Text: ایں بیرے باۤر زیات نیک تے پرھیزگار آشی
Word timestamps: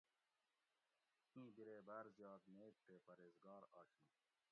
ایں 1.35 1.49
بیرے 1.55 1.77
باۤر 1.87 2.05
زیات 2.17 2.43
نیک 2.57 2.75
تے 2.85 2.95
پرھیزگار 3.05 3.61
آشی 3.79 4.05